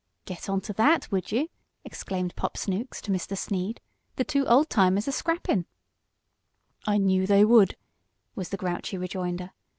[0.25, 1.49] "Get on to that, would you!"
[1.85, 3.37] exclaimed Pop Snooks to Mr.
[3.37, 3.79] Sneed.
[4.15, 5.67] "The two old timers are scrappin'."
[6.87, 7.75] "I knew they would,"
[8.33, 9.51] was the grouchy rejoinder.